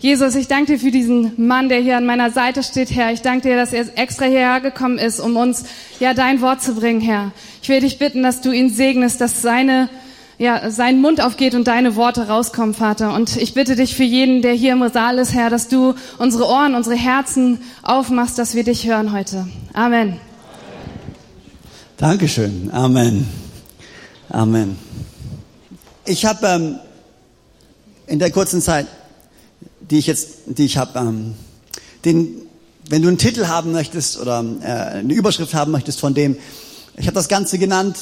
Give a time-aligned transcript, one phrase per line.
[0.00, 3.12] Jesus, ich danke dir für diesen Mann, der hier an meiner Seite steht, Herr.
[3.12, 5.64] Ich danke dir, dass er extra hierher gekommen ist, um uns
[5.98, 7.32] ja dein Wort zu bringen, Herr.
[7.62, 9.88] Ich will dich bitten, dass du ihn segnest, dass seine
[10.38, 13.12] ja, sein Mund aufgeht und deine Worte rauskommen, Vater.
[13.12, 16.46] Und ich bitte dich für jeden, der hier im Saal ist, Herr, dass du unsere
[16.46, 19.48] Ohren, unsere Herzen aufmachst, dass wir dich hören heute.
[19.72, 20.20] Amen.
[21.96, 22.70] Dankeschön.
[22.72, 23.26] Amen.
[24.28, 24.78] Amen.
[26.06, 26.78] Ich habe ähm,
[28.06, 28.86] in der kurzen Zeit
[29.90, 31.34] die ich jetzt, die ich habe, ähm,
[32.04, 32.42] den,
[32.88, 36.36] wenn du einen Titel haben möchtest oder äh, eine Überschrift haben möchtest von dem,
[36.96, 37.96] ich habe das Ganze genannt,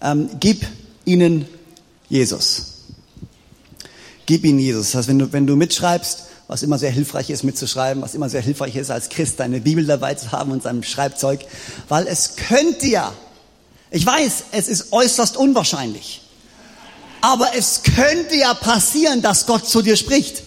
[0.00, 0.66] ähm, gib
[1.04, 1.46] ihnen
[2.08, 2.74] Jesus.
[4.26, 4.92] Gib ihnen Jesus.
[4.92, 8.28] Das heißt, wenn du, wenn du mitschreibst, was immer sehr hilfreich ist mitzuschreiben, was immer
[8.28, 11.40] sehr hilfreich ist als Christ, deine Bibel dabei zu haben und seinem Schreibzeug,
[11.88, 13.12] weil es könnte ja,
[13.90, 16.20] ich weiß, es ist äußerst unwahrscheinlich,
[17.22, 20.42] aber es könnte ja passieren, dass Gott zu dir spricht.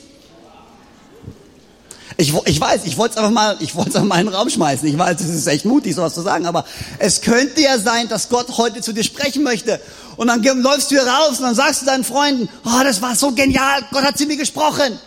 [2.19, 4.33] Ich, ich weiß, ich wollte es einfach mal, ich wollte es einfach mal in den
[4.33, 4.87] Raum schmeißen.
[4.87, 6.65] Ich weiß, es ist echt mutig, sowas zu sagen, aber
[6.97, 9.79] es könnte ja sein, dass Gott heute zu dir sprechen möchte.
[10.15, 13.15] Und dann läufst du hier raus und dann sagst du deinen Freunden, oh, das war
[13.15, 14.97] so genial, Gott hat zu mir gesprochen.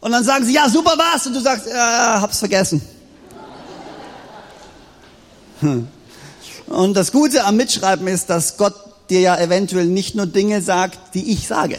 [0.00, 1.26] Und dann sagen sie, ja, super was.
[1.26, 2.82] Und du sagst, äh, hab's vergessen.
[5.60, 5.88] Hm.
[6.66, 8.74] Und das Gute am Mitschreiben ist, dass Gott
[9.08, 11.78] dir ja eventuell nicht nur Dinge sagt, die ich sage,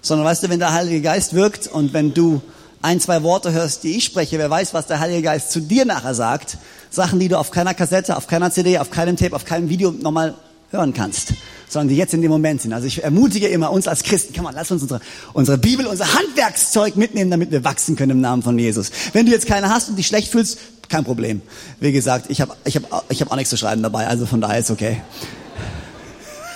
[0.00, 2.40] sondern weißt du, wenn der Heilige Geist wirkt und wenn du
[2.82, 5.84] ein, zwei Worte hörst, die ich spreche, wer weiß, was der Heilige Geist zu dir
[5.84, 6.58] nachher sagt.
[6.90, 9.92] Sachen, die du auf keiner Kassette, auf keiner CD, auf keinem Tape, auf keinem Video
[9.92, 10.34] nochmal
[10.70, 11.34] hören kannst,
[11.68, 12.72] sondern die jetzt in dem Moment sind.
[12.72, 15.00] Also ich ermutige immer uns als Christen, komm mal, lass uns unsere,
[15.32, 18.90] unsere Bibel, unser Handwerkszeug mitnehmen, damit wir wachsen können im Namen von Jesus.
[19.12, 21.40] Wenn du jetzt keine hast und dich schlecht fühlst, kein Problem.
[21.80, 24.40] Wie gesagt, ich habe ich hab, ich hab auch nichts zu schreiben dabei, also von
[24.40, 25.00] daher ist okay.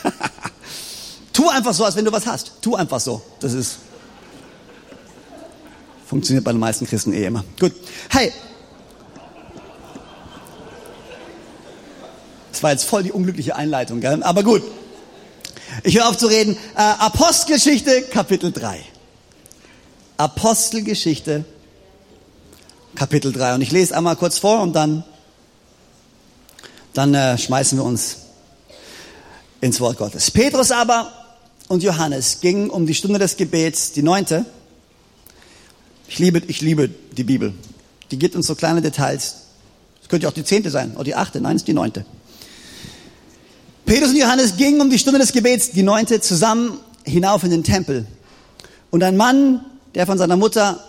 [1.33, 2.53] tu einfach so, als wenn du was hast.
[2.61, 3.23] Tu einfach so.
[3.41, 3.79] Das ist
[6.07, 7.45] Funktioniert bei den meisten Christen eh immer.
[7.59, 7.73] Gut.
[8.11, 8.33] Hey.
[12.53, 14.23] Das war jetzt voll die unglückliche Einleitung, gell?
[14.23, 14.63] aber gut.
[15.83, 16.57] Ich höre auf zu reden.
[16.77, 18.81] Äh, Apostelgeschichte, Kapitel 3.
[20.17, 21.45] Apostelgeschichte,
[22.95, 23.57] Kapitel 3.
[23.57, 25.05] Und ich lese einmal kurz vor und dann,
[26.95, 28.19] dann äh, schmeißen wir uns
[29.61, 30.31] ins Wort Gottes.
[30.31, 31.13] Petrus aber
[31.69, 34.47] und Johannes gingen um die Stunde des Gebets, die neunte,
[36.09, 37.55] ich liebe, ich liebe die Bibel.
[38.11, 39.37] Die gibt uns so kleine Details.
[40.03, 41.41] Es könnte auch die zehnte sein oder die achte.
[41.41, 42.05] Nein, es ist die neunte.
[43.85, 47.65] Petrus und Johannes gingen um die Stunde des Gebets, die neunte, zusammen hinauf in den
[47.65, 48.07] Tempel.
[48.91, 49.65] Und ein Mann,
[49.95, 50.81] der von seiner Mutter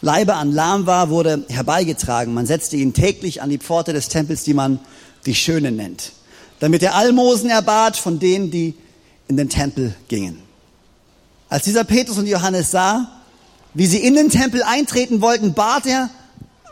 [0.00, 2.34] Leibe an lahm war, wurde herbeigetragen.
[2.34, 4.80] Man setzte ihn täglich an die Pforte des Tempels, die man
[5.26, 6.12] die Schöne nennt,
[6.60, 8.74] damit er Almosen erbat von denen, die
[9.28, 10.38] in den Tempel gingen.
[11.48, 13.21] Als dieser Petrus und Johannes sah,
[13.74, 16.10] wie sie in den Tempel eintreten wollten, bat er,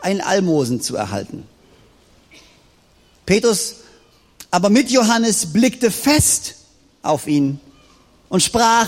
[0.01, 1.43] ein Almosen zu erhalten.
[3.25, 3.75] Petrus
[4.49, 6.55] aber mit Johannes blickte fest
[7.01, 7.59] auf ihn
[8.27, 8.87] und sprach,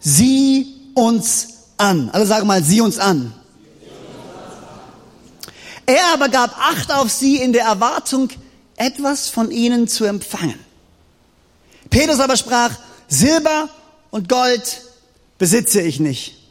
[0.00, 2.08] sieh uns an.
[2.10, 3.34] Also sag mal, sieh uns an.
[5.84, 8.30] Er aber gab Acht auf sie in der Erwartung,
[8.76, 10.58] etwas von ihnen zu empfangen.
[11.90, 12.72] Petrus aber sprach,
[13.08, 13.68] Silber
[14.10, 14.82] und Gold
[15.36, 16.41] besitze ich nicht.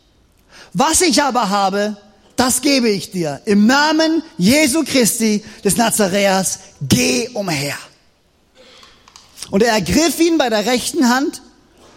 [0.74, 1.98] Was ich aber habe,
[2.36, 3.42] das gebe ich dir.
[3.46, 7.76] Im Namen Jesu Christi des Nazaräers, geh umher.
[9.50, 11.42] Und er ergriff ihn bei der rechten Hand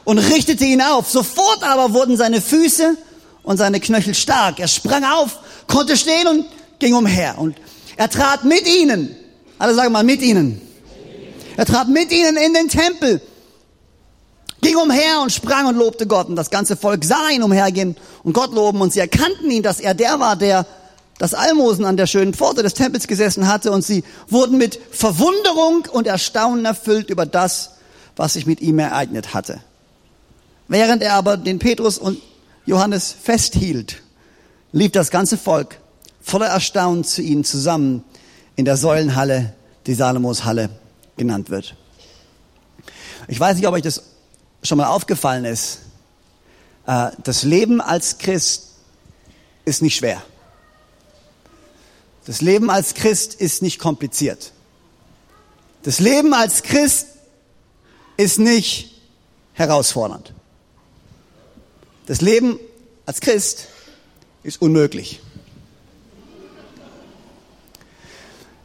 [0.05, 1.09] und richtete ihn auf.
[1.09, 2.97] Sofort aber wurden seine Füße
[3.43, 4.59] und seine Knöchel stark.
[4.59, 6.47] Er sprang auf, konnte stehen und
[6.79, 7.39] ging umher.
[7.39, 7.57] Und
[7.97, 9.15] er trat mit ihnen,
[9.59, 10.61] alle sagen mal mit ihnen.
[11.57, 13.23] Er trat mit ihnen in den Tempel
[14.65, 16.29] ging umher und sprang und lobte Gott.
[16.29, 18.81] Und das ganze Volk sah ihn umhergehen und Gott loben.
[18.81, 20.67] Und sie erkannten ihn, dass er der war, der
[21.19, 23.71] das Almosen an der schönen Pforte des Tempels gesessen hatte.
[23.71, 27.73] Und sie wurden mit Verwunderung und Erstaunen erfüllt über das,
[28.17, 29.61] was sich mit ihm ereignet hatte.
[30.67, 32.19] Während er aber den Petrus und
[32.65, 34.03] Johannes festhielt,
[34.73, 35.79] lief das ganze Volk
[36.23, 38.03] voller Erstaunen zu ihnen zusammen
[38.57, 39.53] in der Säulenhalle,
[39.87, 40.71] die Salomos Halle
[41.19, 41.77] genannt wird.
[43.29, 44.14] Ich weiß nicht, ob euch das
[44.65, 45.81] schon mal aufgefallen ist,
[46.87, 48.71] äh, das Leben als Christ
[49.65, 50.23] ist nicht schwer.
[52.25, 54.53] Das Leben als Christ ist nicht kompliziert.
[55.83, 57.09] Das Leben als Christ
[58.17, 58.95] ist nicht
[59.53, 60.33] herausfordernd.
[62.07, 62.59] Das Leben
[63.05, 63.69] als Christ
[64.43, 65.21] ist unmöglich.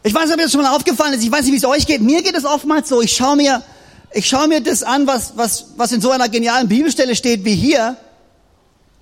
[0.04, 1.24] Ich weiß nicht, ob das schon mal aufgefallen ist.
[1.24, 2.02] Ich weiß nicht, wie es euch geht.
[2.02, 3.02] Mir geht es oftmals so.
[3.02, 3.62] Ich schaue mir
[4.12, 7.56] ich schaue mir das an, was, was, was in so einer genialen Bibelstelle steht wie
[7.56, 7.98] hier.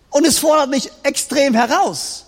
[0.10, 2.26] Und es fordert mich extrem heraus.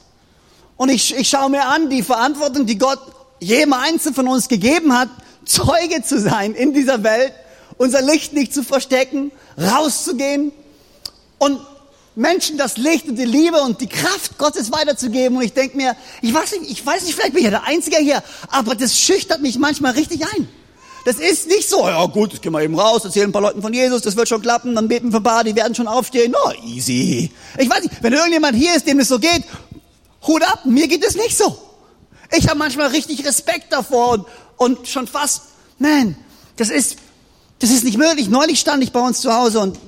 [0.77, 2.99] Und ich, ich schaue mir an, die Verantwortung, die Gott
[3.39, 5.09] jedem Einzelnen von uns gegeben hat,
[5.45, 7.33] Zeuge zu sein in dieser Welt,
[7.77, 10.51] unser Licht nicht zu verstecken, rauszugehen
[11.37, 11.59] und
[12.15, 15.37] Menschen das Licht und die Liebe und die Kraft Gottes weiterzugeben.
[15.37, 17.63] Und ich denke mir, ich weiß nicht, ich weiß nicht, vielleicht bin ich ja der
[17.63, 20.47] Einzige hier, aber das schüchtert mich manchmal richtig ein.
[21.09, 23.63] Das ist nicht so, ja gut, jetzt gehen wir eben raus, erzählen ein paar Leuten
[23.63, 26.35] von Jesus, das wird schon klappen, dann beten wir ein paar, die werden schon aufstehen.
[26.45, 27.31] Oh, easy.
[27.57, 29.43] Ich weiß nicht, wenn irgendjemand hier ist, dem es so geht,
[30.27, 31.57] Hut ab, mir geht es nicht so.
[32.37, 34.25] Ich habe manchmal richtig Respekt davor und,
[34.57, 35.45] und schon fast,
[35.79, 36.15] nein,
[36.57, 36.97] das ist,
[37.57, 38.29] das ist nicht möglich.
[38.29, 39.79] Neulich stand ich bei uns zu Hause und,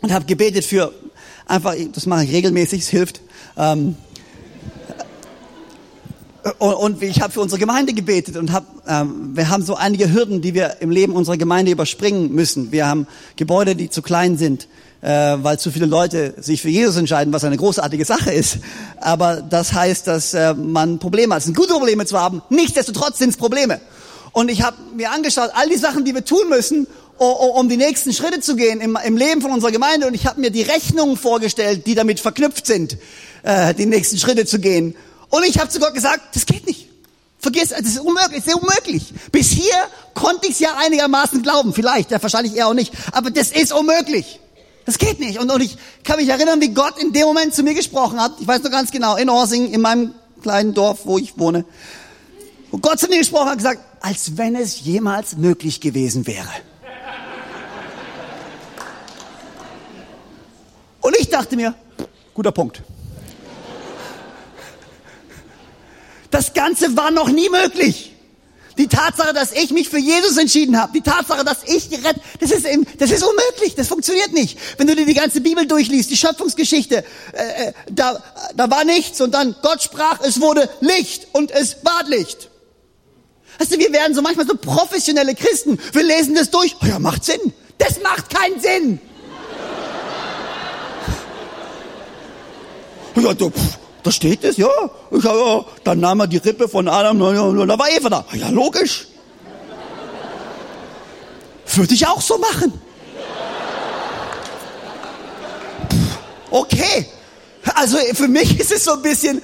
[0.00, 0.92] und habe gebetet für
[1.46, 3.20] einfach, das mache ich regelmäßig, es hilft.
[3.56, 3.94] Ähm,
[6.58, 10.12] und, und ich habe für unsere Gemeinde gebetet und hab, ähm, wir haben so einige
[10.12, 12.72] Hürden, die wir im Leben unserer Gemeinde überspringen müssen.
[12.72, 13.06] Wir haben
[13.36, 14.68] Gebäude, die zu klein sind,
[15.02, 18.58] äh, weil zu viele Leute sich für Jesus entscheiden, was eine großartige Sache ist.
[19.00, 21.40] Aber das heißt, dass äh, man Probleme hat.
[21.40, 23.80] Es sind gute Probleme zu haben, nichtsdestotrotz sind es Probleme.
[24.32, 26.86] Und ich habe mir angeschaut, all die Sachen, die wir tun müssen,
[27.18, 30.06] um die nächsten Schritte zu gehen im, im Leben von unserer Gemeinde.
[30.06, 32.98] Und ich habe mir die Rechnungen vorgestellt, die damit verknüpft sind,
[33.42, 34.94] äh, die nächsten Schritte zu gehen.
[35.30, 36.88] Und ich habe zu Gott gesagt, das geht nicht.
[37.38, 39.14] Vergiss, das ist unmöglich, das ist unmöglich.
[39.30, 39.74] Bis hier
[40.14, 42.92] konnte ich es ja einigermaßen glauben, vielleicht, ja, wahrscheinlich eher auch nicht.
[43.12, 44.40] Aber das ist unmöglich.
[44.84, 45.38] Das geht nicht.
[45.38, 48.32] Und, und ich kann mich erinnern, wie Gott in dem Moment zu mir gesprochen hat.
[48.40, 51.64] Ich weiß noch ganz genau, in Orsing, in meinem kleinen Dorf, wo ich wohne.
[52.70, 56.48] Wo Gott zu mir gesprochen hat, gesagt, als wenn es jemals möglich gewesen wäre.
[61.00, 61.74] Und ich dachte mir,
[62.34, 62.82] guter Punkt.
[66.30, 68.12] Das Ganze war noch nie möglich.
[68.78, 72.50] Die Tatsache, dass ich mich für Jesus entschieden habe, die Tatsache, dass ich gerettet, das
[72.50, 74.58] ist eben, das ist unmöglich, das funktioniert nicht.
[74.76, 77.02] Wenn du dir die ganze Bibel durchliest, die Schöpfungsgeschichte,
[77.32, 78.22] äh, äh da,
[78.54, 82.50] da war nichts und dann Gott sprach, es wurde Licht und es war Licht.
[83.58, 85.78] Weißt du, wir werden so manchmal so professionelle Christen.
[85.92, 86.76] Wir lesen das durch.
[86.82, 87.54] Oh ja, macht Sinn.
[87.78, 89.00] Das macht keinen Sinn.
[93.18, 94.68] Ja, da, pff, da steht es, ja.
[95.10, 95.64] Ich, ja.
[95.82, 98.24] Dann nahm er die Rippe von Adam und da war Eva da.
[98.34, 99.08] Ja, logisch.
[101.74, 102.72] Würde ich auch so machen.
[106.50, 107.06] Okay.
[107.74, 109.42] Also für mich ist es so ein bisschen,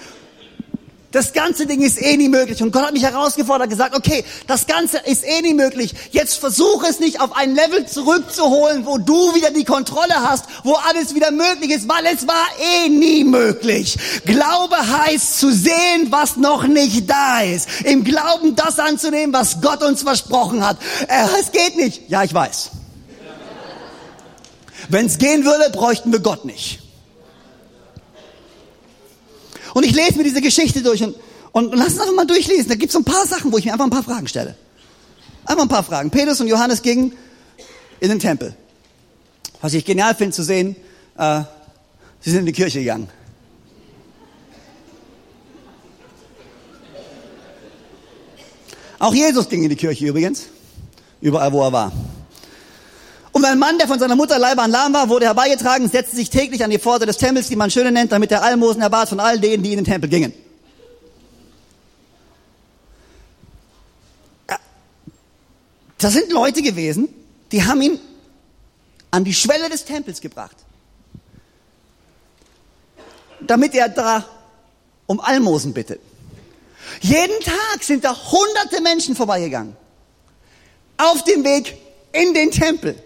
[1.12, 2.62] das ganze Ding ist eh nie möglich.
[2.62, 5.94] Und Gott hat mich herausgefordert, gesagt, okay, das Ganze ist eh nie möglich.
[6.10, 10.74] Jetzt versuche es nicht auf ein Level zurückzuholen, wo du wieder die Kontrolle hast, wo
[10.74, 12.46] alles wieder möglich ist, weil es war
[12.84, 13.98] eh nie möglich.
[14.24, 17.68] Glaube heißt zu sehen, was noch nicht da ist.
[17.84, 20.78] Im Glauben das anzunehmen, was Gott uns versprochen hat.
[21.08, 22.08] Äh, es geht nicht.
[22.08, 22.70] Ja, ich weiß.
[24.88, 26.81] Wenn es gehen würde, bräuchten wir Gott nicht.
[29.74, 31.16] Und ich lese mir diese Geschichte durch und,
[31.52, 32.68] und, und lass uns einfach mal durchlesen.
[32.68, 34.56] Da gibt es ein paar Sachen, wo ich mir einfach ein paar Fragen stelle.
[35.44, 36.10] Einfach ein paar Fragen.
[36.10, 37.12] Petrus und Johannes gingen
[38.00, 38.54] in den Tempel.
[39.60, 40.76] Was ich genial finde zu sehen,
[41.16, 41.42] äh,
[42.20, 43.08] sie sind in die Kirche gegangen.
[48.98, 50.46] Auch Jesus ging in die Kirche übrigens,
[51.20, 51.92] überall wo er war.
[53.52, 56.64] Ein Mann, der von seiner Mutter Leibe an lahm war, wurde herbeigetragen, setzte sich täglich
[56.64, 59.38] an die Pforte des Tempels, die man schöne nennt, damit er Almosen erbat von all
[59.38, 60.32] denen, die in den Tempel gingen.
[65.98, 67.10] Das sind Leute gewesen,
[67.52, 68.00] die haben ihn
[69.10, 70.56] an die Schwelle des Tempels gebracht,
[73.38, 74.24] damit er da
[75.04, 76.00] um Almosen bittet.
[77.02, 79.76] Jeden Tag sind da hunderte Menschen vorbeigegangen.
[80.96, 81.76] Auf dem Weg
[82.12, 82.96] in den Tempel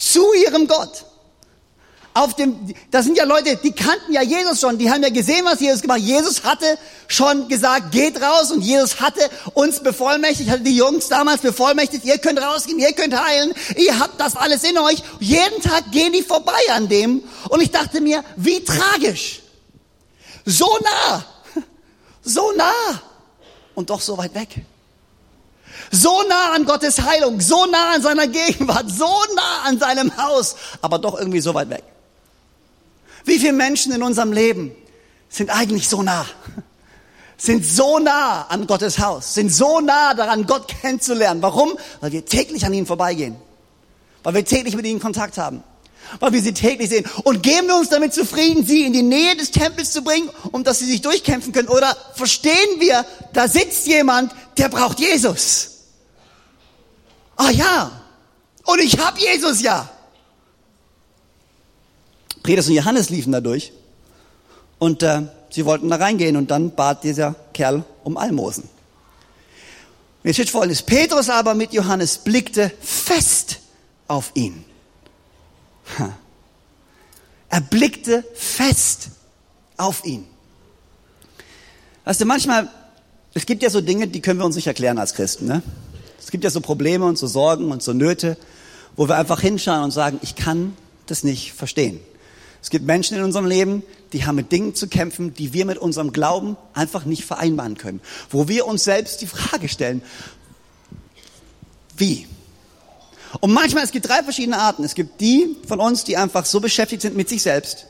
[0.00, 1.04] zu ihrem Gott.
[2.12, 5.44] Auf dem, das sind ja Leute, die kannten ja Jesus schon, die haben ja gesehen,
[5.44, 6.06] was Jesus gemacht hat.
[6.06, 6.76] Jesus hatte
[7.06, 9.20] schon gesagt, geht raus und Jesus hatte
[9.54, 14.20] uns bevollmächtigt, hatte die Jungs damals bevollmächtigt, ihr könnt rausgehen, ihr könnt heilen, ihr habt
[14.20, 15.04] das alles in euch.
[15.20, 19.42] Jeden Tag gehen die vorbei an dem und ich dachte mir, wie tragisch.
[20.44, 21.24] So nah,
[22.22, 23.02] so nah
[23.76, 24.64] und doch so weit weg.
[25.90, 30.54] So nah an Gottes Heilung, so nah an seiner Gegenwart, so nah an seinem Haus,
[30.82, 31.82] aber doch irgendwie so weit weg.
[33.24, 34.72] Wie viele Menschen in unserem Leben
[35.28, 36.26] sind eigentlich so nah?
[37.36, 41.42] Sind so nah an Gottes Haus, sind so nah daran, Gott kennenzulernen.
[41.42, 41.72] Warum?
[42.00, 43.34] Weil wir täglich an ihnen vorbeigehen.
[44.22, 45.64] Weil wir täglich mit ihnen Kontakt haben.
[46.18, 47.08] Weil wir sie täglich sehen.
[47.24, 50.64] Und geben wir uns damit zufrieden, sie in die Nähe des Tempels zu bringen, um
[50.64, 51.68] dass sie sich durchkämpfen können?
[51.68, 55.79] Oder verstehen wir, da sitzt jemand, der braucht Jesus?
[57.42, 57.90] Ah ja,
[58.64, 59.88] und ich hab Jesus ja.
[62.42, 63.72] Petrus und Johannes liefen da durch
[64.78, 68.68] Und äh, sie wollten da reingehen und dann bat dieser Kerl um Almosen.
[70.22, 70.82] Jetzt steht folgendes.
[70.82, 73.60] Petrus aber mit Johannes blickte fest
[74.06, 74.62] auf ihn.
[77.48, 79.08] Er blickte fest
[79.78, 80.26] auf ihn.
[82.04, 82.68] Weißt du, manchmal,
[83.32, 85.46] es gibt ja so Dinge, die können wir uns nicht erklären als Christen.
[85.46, 85.62] Ne?
[86.20, 88.36] Es gibt ja so Probleme und so Sorgen und so Nöte,
[88.96, 92.00] wo wir einfach hinschauen und sagen, ich kann das nicht verstehen.
[92.62, 95.78] Es gibt Menschen in unserem Leben, die haben mit Dingen zu kämpfen, die wir mit
[95.78, 98.00] unserem Glauben einfach nicht vereinbaren können.
[98.28, 100.02] Wo wir uns selbst die Frage stellen,
[101.96, 102.26] wie?
[103.40, 104.84] Und manchmal, es gibt drei verschiedene Arten.
[104.84, 107.86] Es gibt die von uns, die einfach so beschäftigt sind mit sich selbst,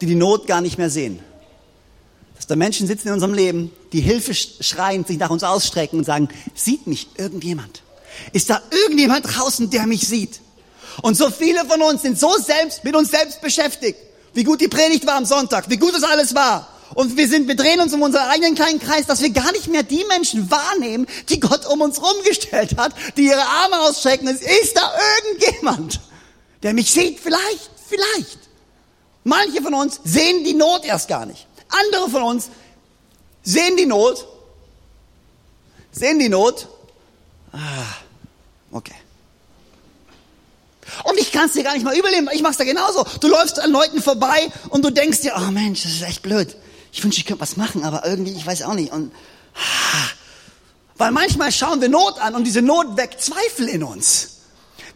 [0.00, 1.20] die die Not gar nicht mehr sehen.
[2.46, 6.04] Dass da Menschen sitzen in unserem Leben, die Hilfe schreien, sich nach uns ausstrecken und
[6.04, 7.82] sagen, sieht mich irgendjemand?
[8.32, 10.38] Ist da irgendjemand draußen, der mich sieht?
[11.02, 13.98] Und so viele von uns sind so selbst mit uns selbst beschäftigt.
[14.32, 16.68] Wie gut die Predigt war am Sonntag, wie gut das alles war.
[16.94, 19.66] Und wir sind, wir drehen uns um unseren eigenen kleinen Kreis, dass wir gar nicht
[19.66, 24.28] mehr die Menschen wahrnehmen, die Gott um uns rumgestellt hat, die ihre Arme ausstrecken.
[24.28, 24.92] Es ist da
[25.24, 25.98] irgendjemand,
[26.62, 28.38] der mich sieht, vielleicht, vielleicht.
[29.24, 31.45] Manche von uns sehen die Not erst gar nicht.
[31.68, 32.50] Andere von uns
[33.42, 34.26] sehen die Not,
[35.92, 36.68] sehen die Not.
[37.52, 37.58] Ah,
[38.70, 38.94] okay.
[41.04, 42.28] Und ich kann es dir gar nicht mal überleben.
[42.32, 43.04] Ich mach's da genauso.
[43.20, 46.56] Du läufst an Leuten vorbei und du denkst dir, oh Mensch, das ist echt blöd.
[46.92, 48.92] Ich wünsche, ich könnte was machen, aber irgendwie, ich weiß auch nicht.
[48.92, 49.12] Und
[49.54, 50.08] ah,
[50.96, 54.36] weil manchmal schauen wir Not an und diese Not weckt Zweifel in uns.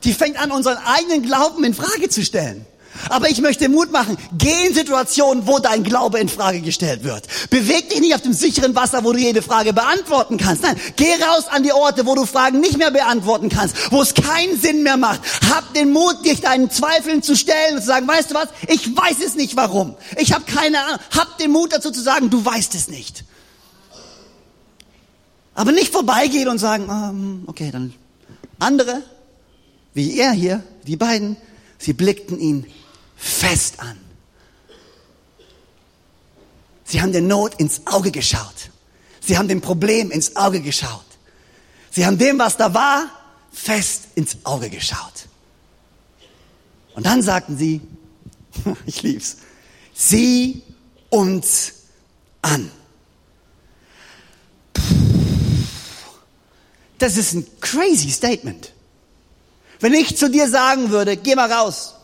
[0.04, 2.64] Die fängt an, unseren eigenen Glauben in Frage zu stellen.
[3.08, 4.16] Aber ich möchte Mut machen.
[4.36, 7.26] Geh in Situationen, wo dein Glaube in Frage gestellt wird.
[7.50, 10.62] Beweg dich nicht auf dem sicheren Wasser, wo du jede Frage beantworten kannst.
[10.62, 14.14] Nein, geh raus an die Orte, wo du Fragen nicht mehr beantworten kannst, wo es
[14.14, 15.20] keinen Sinn mehr macht.
[15.50, 18.48] Hab den Mut, dich deinen Zweifeln zu stellen und zu sagen, weißt du was?
[18.68, 19.94] Ich weiß es nicht warum.
[20.16, 21.00] Ich habe keine Ahnung.
[21.16, 23.24] Hab den Mut dazu zu sagen, du weißt es nicht.
[25.54, 27.92] Aber nicht vorbeigehen und sagen, ähm, okay, dann
[28.58, 29.02] andere,
[29.94, 31.36] wie er hier, die beiden,
[31.78, 32.66] sie blickten ihn
[33.20, 33.98] fest an.
[36.84, 38.70] Sie haben der Not ins Auge geschaut.
[39.20, 41.04] Sie haben dem Problem ins Auge geschaut.
[41.90, 43.10] Sie haben dem, was da war,
[43.52, 45.28] fest ins Auge geschaut.
[46.94, 47.80] Und dann sagten sie,
[48.86, 49.36] ich lieb's,
[49.94, 50.62] sieh
[51.10, 51.72] uns
[52.42, 52.70] an.
[56.98, 58.72] Das ist ein crazy Statement.
[59.78, 61.94] Wenn ich zu dir sagen würde, geh mal raus,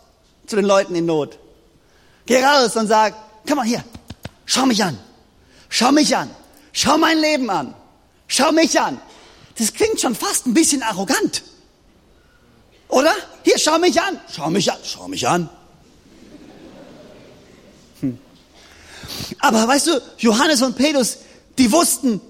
[0.47, 1.39] zu den Leuten in Not.
[2.27, 3.15] Geh raus und sag,
[3.47, 3.85] komm mal hier,
[4.45, 4.99] schau mich an,
[5.69, 6.31] schau mich an,
[6.73, 7.75] schau mein Leben an,
[8.27, 9.01] schau mich an.
[9.59, 11.43] Das klingt schon fast ein bisschen arrogant.
[12.89, 13.13] Oder?
[13.43, 15.49] Hier, schau mich an, schau mich an, schau mich an.
[18.01, 18.19] Hm.
[19.41, 21.19] Aber weißt du, Johannes und Petrus,
[21.59, 22.21] die wussten,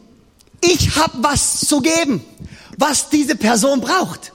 [0.61, 2.25] ich habe was zu geben,
[2.79, 4.33] was diese Person braucht.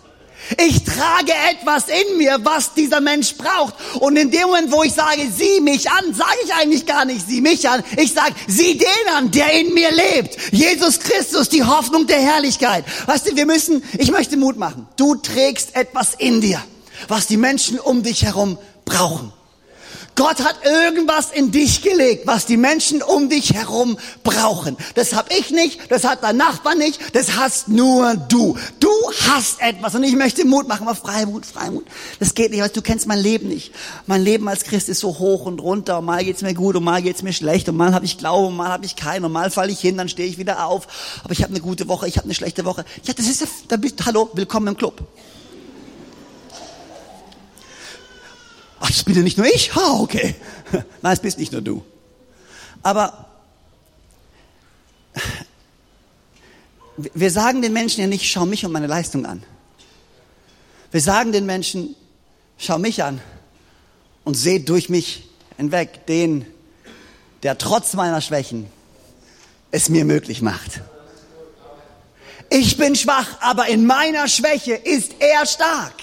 [0.58, 3.76] Ich trage etwas in mir, was dieser Mensch braucht.
[4.00, 7.28] Und in dem Moment, wo ich sage, sieh mich an, sage ich eigentlich gar nicht,
[7.28, 7.84] sieh mich an.
[7.98, 10.38] Ich sage, sieh den an, der in mir lebt.
[10.52, 12.86] Jesus Christus, die Hoffnung der Herrlichkeit.
[13.06, 14.88] Weißt du, wir müssen, ich möchte Mut machen.
[14.98, 16.62] Du trägst etwas in dir,
[17.08, 19.32] was die Menschen um dich herum brauchen.
[20.16, 24.76] Gott hat irgendwas in dich gelegt, was die Menschen um dich herum brauchen.
[24.96, 28.58] Das hab ich nicht, das hat dein Nachbar nicht, das hast nur du.
[28.80, 28.90] Du
[29.30, 31.86] hast etwas und ich möchte Mut machen, aber Freimut, Freimut.
[32.20, 33.74] Das geht nicht, weil du kennst mein Leben nicht.
[34.06, 36.84] Mein Leben als Christ ist so hoch und runter und mal geht's mir gut und
[36.84, 39.32] mal geht's mir schlecht und mal habe ich Glaube und mal habe ich keinen und
[39.32, 40.88] mal falle ich hin, dann stehe ich wieder auf.
[41.24, 42.86] Aber ich habe eine gute Woche, ich habe eine schlechte Woche.
[43.04, 45.02] Ja, das ist ja, da bist, hallo, willkommen im Club.
[48.82, 49.72] Ach, das bin ja nicht nur ich?
[49.76, 50.36] Ah, okay.
[51.02, 51.86] Nein, es bist nicht nur du.
[52.82, 53.28] Aber
[57.14, 59.44] wir sagen den Menschen ja nicht, schau mich und meine Leistung an.
[60.92, 61.96] Wir sagen den Menschen,
[62.58, 63.22] schau mich an
[64.24, 66.46] und seh durch mich hinweg den,
[67.44, 68.66] der trotz meiner Schwächen
[69.70, 70.82] es mir möglich macht.
[72.50, 75.94] Ich bin schwach, aber in meiner Schwäche ist er stark.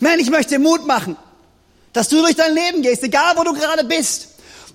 [0.00, 1.16] Man, ich möchte Mut machen,
[1.92, 4.28] dass du durch dein Leben gehst, egal wo du gerade bist.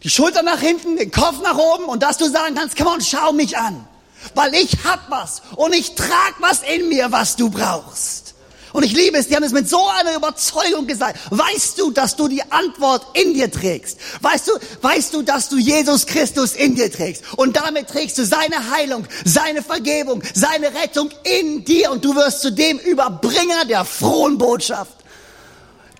[0.04, 3.04] Die Schulter nach hinten, den Kopf nach oben und dass du sagen kannst, komm und
[3.04, 3.88] schau mich an.
[4.36, 8.36] Weil ich hab was und ich trag was in mir, was du brauchst.
[8.72, 11.18] Und ich liebe es, die haben es mit so einer Überzeugung gesagt.
[11.30, 13.98] Weißt du, dass du die Antwort in dir trägst?
[14.20, 14.52] Weißt du,
[14.82, 17.24] weißt du, dass du Jesus Christus in dir trägst?
[17.38, 22.42] Und damit trägst du seine Heilung, seine Vergebung, seine Rettung in dir und du wirst
[22.42, 25.05] zu dem Überbringer der frohen Botschaft.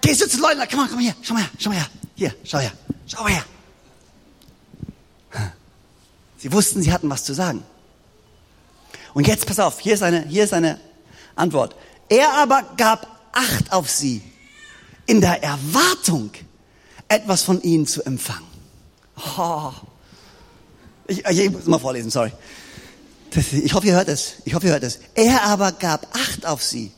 [0.06, 1.90] Du zu Leuten, komm mal, komm mal hier, schau mal her, schau mal her.
[2.16, 2.72] Hier, schau her,
[3.08, 3.44] schau her.
[6.38, 7.64] Sie wussten, sie hatten was zu sagen.
[9.16, 10.80] Und jetzt pass auf, hier ist eine, hier ist eine
[11.36, 11.76] Antwort.
[12.08, 14.22] Er aber gab Acht auf sie
[15.08, 16.32] in der Erwartung,
[17.10, 18.48] etwas von ihnen zu empfangen.
[19.38, 19.74] Oh.
[21.08, 22.32] Ich, ich muss mal vorlesen, sorry.
[23.32, 24.36] Das, ich hoffe, ihr hört es.
[24.46, 25.00] Ich hoffe, ihr hört es.
[25.16, 26.92] Er aber gab Acht auf sie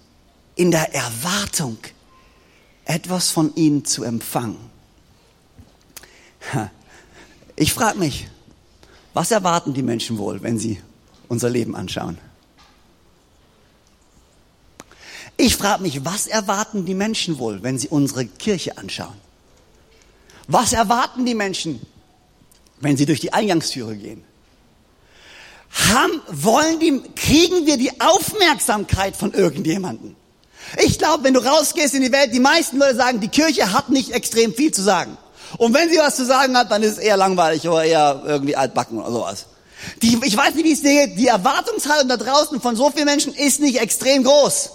[0.55, 1.79] in der Erwartung,
[2.87, 4.57] etwas von ihnen zu empfangen.
[7.55, 8.27] Ich frage mich,
[9.13, 10.81] was erwarten die Menschen wohl, wenn sie
[11.27, 12.17] unser Leben anschauen?
[15.35, 19.17] Ich frage mich, was erwarten die Menschen wohl, wenn sie unsere Kirche anschauen?
[20.47, 21.81] Was erwarten die Menschen,
[22.79, 24.23] wenn sie durch die Eingangstüre gehen?
[25.71, 30.15] Haben, wollen die, kriegen wir die Aufmerksamkeit von irgendjemandem?
[30.83, 33.89] Ich glaube, wenn du rausgehst in die Welt, die meisten Leute sagen, die Kirche hat
[33.89, 35.17] nicht extrem viel zu sagen.
[35.57, 38.55] Und wenn sie was zu sagen hat, dann ist es eher langweilig oder eher irgendwie
[38.55, 39.45] altbacken oder sowas.
[40.01, 43.33] Die, ich weiß nicht, wie ich sehe, die Erwartungshaltung da draußen von so vielen Menschen
[43.33, 44.71] ist nicht extrem groß.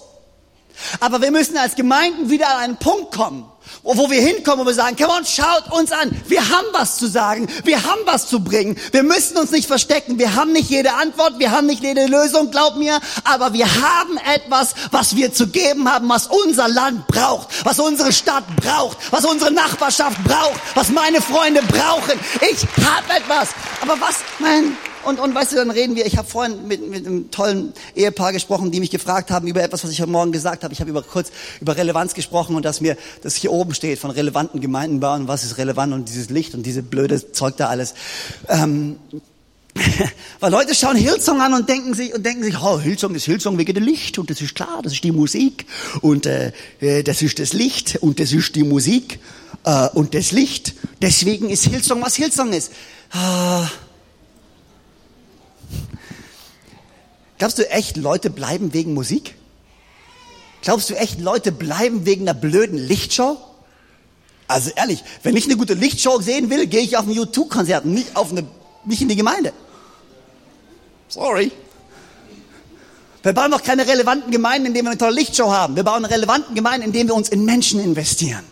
[1.01, 3.45] Aber wir müssen als Gemeinden wieder an einen Punkt kommen,
[3.83, 6.11] wo wir hinkommen und wir sagen, come on, schaut uns an.
[6.29, 7.49] Wir haben was zu sagen.
[7.65, 8.79] Wir haben was zu bringen.
[8.93, 10.19] Wir müssen uns nicht verstecken.
[10.19, 11.39] Wir haben nicht jede Antwort.
[11.39, 13.01] Wir haben nicht jede Lösung, glaub mir.
[13.25, 18.13] Aber wir haben etwas, was wir zu geben haben, was unser Land braucht, was unsere
[18.13, 22.19] Stadt braucht, was unsere Nachbarschaft braucht, was meine Freunde brauchen.
[22.41, 23.49] Ich habe etwas.
[23.81, 27.07] Aber was, mein und, und weißt du, dann reden wir, ich habe vorhin mit, mit
[27.07, 30.65] einem tollen Ehepaar gesprochen, die mich gefragt haben über etwas, was ich heute Morgen gesagt
[30.65, 30.73] habe.
[30.73, 31.31] Ich habe über kurz
[31.61, 35.45] über Relevanz gesprochen und dass mir das hier oben steht von relevanten Gemeinden bauen, was
[35.45, 37.95] ist relevant und dieses Licht und diese blöde Zeug da alles.
[38.49, 38.97] Ähm,
[40.41, 43.57] weil Leute schauen Hillsong an und denken sich und denken sich, oh, Hillsong ist Hillsong
[43.59, 45.67] wegen dem Licht und das ist klar, das ist die Musik
[46.03, 49.19] und äh, äh, das ist das Licht und das ist die Musik
[49.65, 50.75] äh, und das Licht.
[51.01, 52.73] Deswegen ist Hillsong, was Hillsong ist.
[53.13, 53.67] Ah,
[57.39, 59.35] Glaubst du echt, Leute bleiben wegen Musik?
[60.63, 63.37] Glaubst du echt, Leute bleiben wegen einer blöden Lichtshow?
[64.47, 68.13] Also ehrlich, wenn ich eine gute Lichtshow sehen will, gehe ich auf ein YouTube-Konzert, nicht
[68.85, 69.53] nicht in die Gemeinde.
[71.09, 71.51] Sorry.
[73.23, 75.77] Wir bauen doch keine relevanten Gemeinden, indem wir eine tolle Lichtshow haben.
[75.77, 78.45] Wir bauen eine relevanten Gemeinden, indem wir uns in Menschen investieren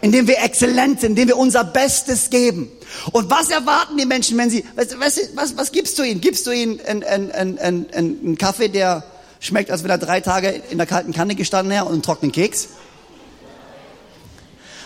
[0.00, 2.70] indem wir exzellent sind, indem wir unser Bestes geben.
[3.12, 4.96] Und was erwarten die Menschen, wenn sie, was,
[5.34, 6.20] was, was, gibst du ihnen?
[6.20, 9.04] Gibst du ihnen einen, einen, einen, einen, einen Kaffee, der
[9.40, 12.32] schmeckt, als wenn er drei Tage in der kalten Kanne gestanden wäre und einen trockenen
[12.32, 12.68] Keks?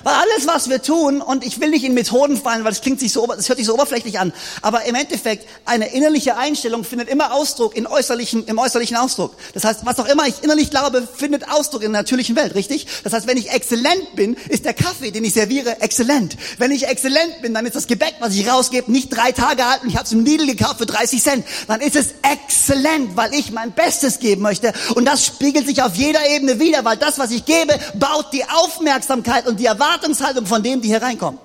[0.04, 3.00] Weil alles, was wir tun, und ich will nicht in Methoden fallen, weil das klingt
[3.00, 4.32] sich so, das hört sich so oberflächlich an,
[4.62, 9.34] aber im Endeffekt, eine innerliche Einstellung findet immer Ausdruck in äußerlichen, im äußerlichen Ausdruck.
[9.54, 12.86] Das heißt, was auch immer ich innerlich glaube, findet Ausdruck in der natürlichen Welt, richtig?
[13.04, 16.36] Das heißt, wenn ich exzellent bin, ist der Kaffee, den ich serviere, exzellent.
[16.58, 19.82] Wenn ich exzellent bin, dann ist das Gebäck, was ich rausgebe, nicht drei Tage alt
[19.82, 21.46] und ich habe es im Lidl gekauft für 30 Cent.
[21.66, 24.72] Dann ist es exzellent, weil ich mein Bestes geben möchte.
[24.94, 28.44] Und das spiegelt sich auf jeder Ebene wieder, weil das, was ich gebe, baut die
[28.44, 31.40] Aufmerksamkeit und die Erwartung Erwartungshaltung von dem, die hier reinkommen.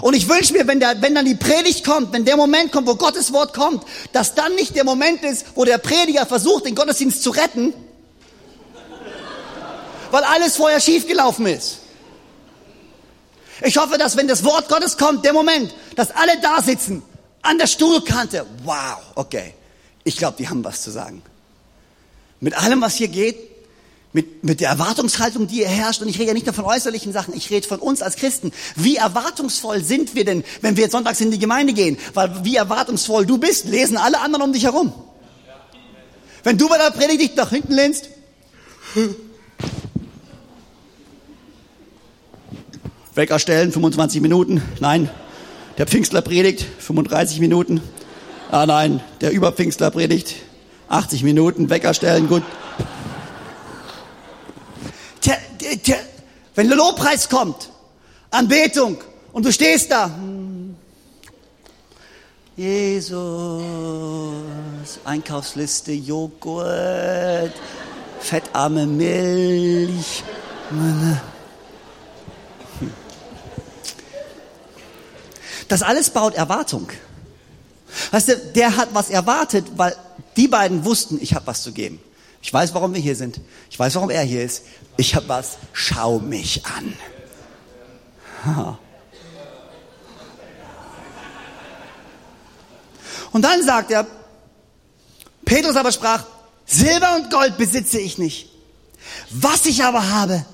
[0.00, 2.88] Und ich wünsche mir, wenn, der, wenn dann die Predigt kommt, wenn der Moment kommt,
[2.88, 6.74] wo Gottes Wort kommt, dass dann nicht der Moment ist, wo der Prediger versucht, den
[6.74, 7.74] Gottesdienst zu retten,
[10.10, 11.78] weil alles vorher schiefgelaufen ist.
[13.64, 17.02] Ich hoffe, dass wenn das Wort Gottes kommt, der Moment, dass alle da sitzen,
[17.42, 19.54] an der Stuhlkante, wow, okay,
[20.04, 21.22] ich glaube, die haben was zu sagen.
[22.40, 23.51] Mit allem, was hier geht,
[24.12, 26.02] mit, mit der Erwartungshaltung, die hier herrscht.
[26.02, 28.52] Und ich rede ja nicht nur von äußerlichen Sachen, ich rede von uns als Christen.
[28.76, 31.96] Wie erwartungsvoll sind wir denn, wenn wir jetzt sonntags in die Gemeinde gehen?
[32.14, 34.92] Weil wie erwartungsvoll du bist, lesen alle anderen um dich herum.
[36.44, 38.08] Wenn du bei der Predigt dich nach hinten lehnst,
[43.14, 44.62] Wecker stellen, 25 Minuten.
[44.80, 45.08] Nein,
[45.78, 47.82] der Pfingstler predigt, 35 Minuten.
[48.50, 50.34] Ah nein, der Überpfingstler predigt,
[50.88, 52.42] 80 Minuten, Wecker stellen, gut.
[55.82, 55.96] Tja,
[56.54, 57.70] wenn der Lobpreis kommt,
[58.30, 58.98] Anbetung,
[59.32, 60.10] und du stehst da.
[62.56, 63.22] Jesus,
[65.04, 67.52] Einkaufsliste, Joghurt,
[68.20, 70.22] fettarme Milch.
[75.68, 76.88] Das alles baut Erwartung.
[78.10, 79.96] Weißt du, der hat was erwartet, weil
[80.36, 82.00] die beiden wussten, ich habe was zu geben.
[82.42, 83.40] Ich weiß, warum wir hier sind.
[83.70, 84.64] Ich weiß, warum er hier ist.
[84.96, 85.58] Ich habe was.
[85.72, 86.92] Schau mich an.
[93.30, 94.06] Und dann sagt er,
[95.44, 96.24] Petrus aber sprach,
[96.66, 98.48] Silber und Gold besitze ich nicht.
[99.30, 100.44] Was ich aber habe,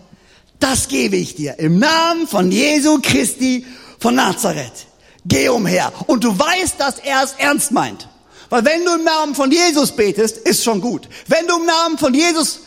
[0.60, 3.66] das gebe ich dir im Namen von Jesu Christi
[3.98, 4.86] von Nazareth,
[5.24, 5.92] geh umher.
[6.06, 8.08] Und du weißt, dass er es ernst meint.
[8.50, 11.08] Weil wenn du im Namen von Jesus betest, ist schon gut.
[11.26, 12.60] Wenn du im Namen von Jesus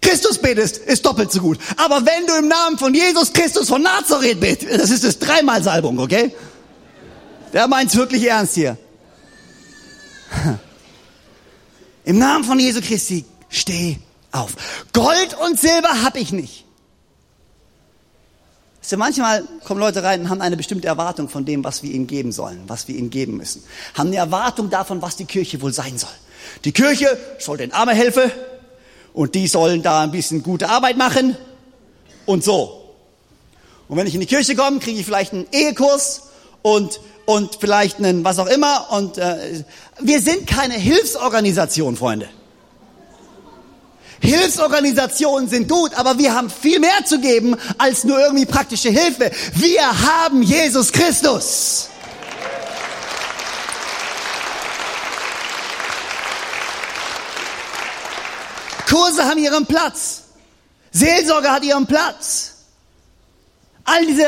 [0.00, 1.58] Christus betest, ist doppelt so gut.
[1.76, 5.62] Aber wenn du im Namen von Jesus Christus von Nazareth betest, das ist das dreimal
[5.62, 6.34] Salbung, okay?
[7.52, 8.76] Der meint's wirklich ernst hier.
[12.04, 13.98] Im Namen von Jesu Christi, steh
[14.30, 14.52] auf.
[14.92, 16.65] Gold und Silber habe ich nicht.
[18.86, 22.06] Also manchmal kommen Leute rein und haben eine bestimmte Erwartung von dem, was wir ihnen
[22.06, 23.64] geben sollen, was wir ihnen geben müssen.
[23.94, 26.12] Haben eine Erwartung davon, was die Kirche wohl sein soll.
[26.64, 28.30] Die Kirche soll den Armen helfen
[29.12, 31.36] und die sollen da ein bisschen gute Arbeit machen
[32.26, 32.94] und so.
[33.88, 36.22] Und wenn ich in die Kirche komme, kriege ich vielleicht einen Ehekurs
[36.62, 39.64] und und vielleicht einen was auch immer und äh,
[39.98, 42.28] wir sind keine Hilfsorganisation, Freunde.
[44.20, 49.30] Hilfsorganisationen sind gut, aber wir haben viel mehr zu geben als nur irgendwie praktische Hilfe.
[49.54, 51.88] Wir haben Jesus Christus.
[58.88, 60.22] Kurse haben ihren Platz.
[60.90, 62.52] Seelsorge hat ihren Platz.
[63.84, 64.26] All diese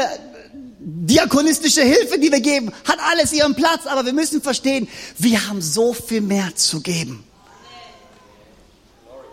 [0.81, 5.61] diakonistische Hilfe, die wir geben, hat alles ihren Platz, aber wir müssen verstehen, wir haben
[5.61, 7.28] so viel mehr zu geben.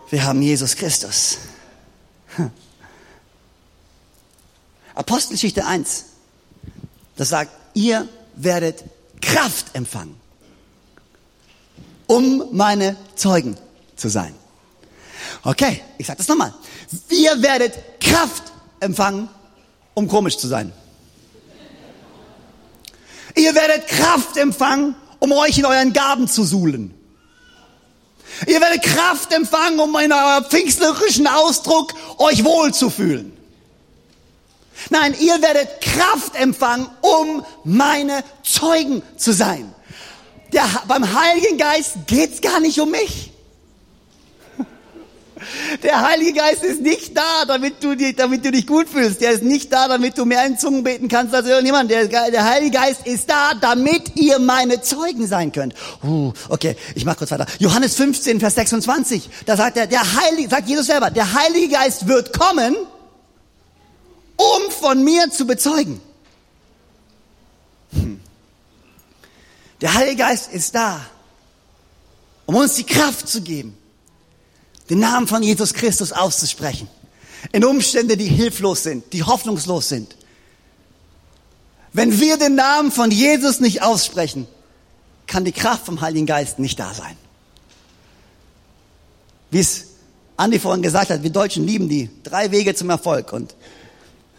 [0.09, 1.37] Wir haben Jesus Christus.
[2.35, 2.51] Hm.
[4.93, 6.05] Apostelgeschichte 1,
[7.17, 8.83] das sagt, ihr werdet
[9.21, 10.15] Kraft empfangen,
[12.07, 13.57] um meine Zeugen
[13.95, 14.33] zu sein.
[15.43, 16.53] Okay, ich sage das nochmal.
[17.09, 18.43] Ihr werdet Kraft
[18.79, 19.27] empfangen,
[19.93, 20.71] um komisch zu sein.
[23.35, 26.94] Ihr werdet Kraft empfangen, um euch in euren Gaben zu suhlen.
[28.47, 33.35] Ihr werdet Kraft empfangen, um in eurem pfingstlerischen Ausdruck euch wohlzufühlen.
[34.89, 39.73] Nein, ihr werdet Kraft empfangen, um meine Zeugen zu sein.
[40.53, 43.31] Der, beim Heiligen Geist geht's gar nicht um mich.
[45.83, 49.19] Der Heilige Geist ist nicht da, damit du, dich, damit du dich gut fühlst.
[49.19, 51.91] Der ist nicht da, damit du mehr in Zungen beten kannst als irgendjemand.
[51.91, 55.73] Der, der Heilige Geist ist da, damit ihr meine Zeugen sein könnt.
[56.03, 57.47] Uh, okay, ich mach kurz weiter.
[57.59, 59.29] Johannes 15, Vers 26.
[59.45, 62.75] Da sagt er, der Heilige, sagt Jesus selber, der Heilige Geist wird kommen,
[64.37, 65.99] um von mir zu bezeugen.
[67.91, 68.21] Hm.
[69.81, 71.01] Der Heilige Geist ist da,
[72.45, 73.77] um uns die Kraft zu geben
[74.89, 76.87] den Namen von Jesus Christus auszusprechen.
[77.51, 80.15] In Umstände, die hilflos sind, die hoffnungslos sind.
[81.93, 84.47] Wenn wir den Namen von Jesus nicht aussprechen,
[85.27, 87.15] kann die Kraft vom Heiligen Geist nicht da sein.
[89.49, 89.85] Wie es
[90.37, 93.55] Andi vorhin gesagt hat, wir Deutschen lieben die drei Wege zum Erfolg und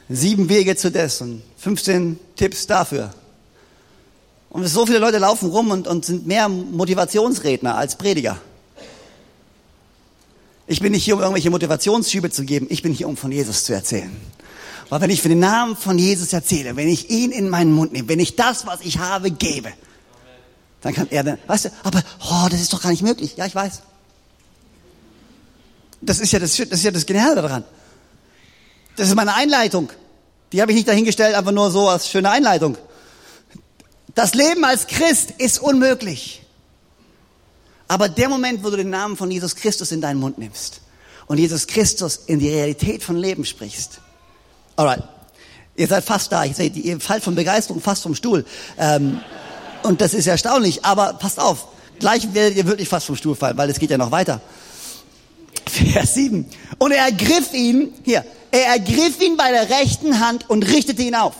[0.08, 3.14] sieben Wege zu des und 15 Tipps dafür.
[4.50, 8.38] Und so viele Leute laufen rum und, und sind mehr Motivationsredner als Prediger.
[10.66, 12.66] Ich bin nicht hier, um irgendwelche Motivationsschübe zu geben.
[12.70, 14.14] Ich bin hier, um von Jesus zu erzählen.
[14.88, 17.92] Weil wenn ich für den Namen von Jesus erzähle, wenn ich ihn in meinen Mund
[17.92, 19.72] nehme, wenn ich das, was ich habe, gebe,
[20.80, 23.36] dann kann er, dann, weißt du, aber, oh, das ist doch gar nicht möglich.
[23.36, 23.82] Ja, ich weiß.
[26.00, 27.64] Das ist ja das, das ist ja das Geniale daran.
[28.96, 29.90] Das ist meine Einleitung.
[30.52, 32.78] Die habe ich nicht dahingestellt, einfach nur so als schöne Einleitung.
[34.14, 36.45] Das Leben als Christ ist unmöglich.
[37.88, 40.80] Aber der Moment, wo du den Namen von Jesus Christus in deinen Mund nimmst
[41.26, 44.00] und Jesus Christus in die Realität von Leben sprichst.
[44.76, 45.02] Alright,
[45.76, 46.44] ihr seid fast da.
[46.44, 48.44] Ich sehe, ihr fallt von Begeisterung fast vom Stuhl.
[48.78, 49.20] Ähm,
[49.82, 51.68] und das ist erstaunlich, aber passt auf.
[51.98, 54.40] Gleich werdet ihr wirklich fast vom Stuhl fallen, weil es geht ja noch weiter.
[55.66, 56.48] Vers 7.
[56.78, 61.14] Und er ergriff ihn, hier, er ergriff ihn bei der rechten Hand und richtete ihn
[61.14, 61.34] auf.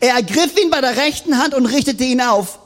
[0.00, 2.58] Er ergriff ihn bei der rechten Hand und richtete ihn auf.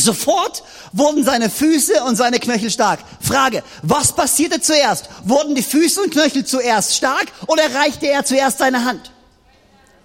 [0.00, 3.00] Sofort wurden seine Füße und seine Knöchel stark.
[3.20, 5.08] Frage, was passierte zuerst?
[5.24, 9.12] Wurden die Füße und Knöchel zuerst stark oder reichte er zuerst seine Hand?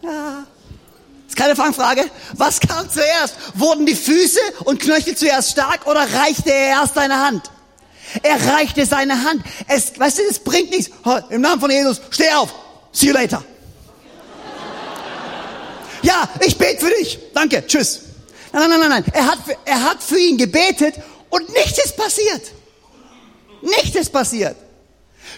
[0.02, 0.46] Ja.
[1.28, 2.06] Ist keine Fangfrage.
[2.34, 3.36] Was kam zuerst?
[3.56, 7.50] Wurden die Füße und Knöchel zuerst stark oder reichte er erst seine Hand?
[8.22, 9.44] Er reichte seine Hand.
[9.68, 10.92] Es, weißt du, es bringt nichts.
[11.30, 12.54] Im Namen von Jesus, steh auf.
[12.92, 13.44] See you later.
[16.04, 17.20] Ja, ich bete für dich.
[17.34, 17.66] Danke.
[17.66, 18.05] Tschüss.
[18.56, 19.06] Nein, nein, nein, nein.
[19.12, 20.96] Er hat, er hat für ihn gebetet
[21.30, 22.54] und nichts ist passiert.
[23.62, 24.56] Nichts ist passiert.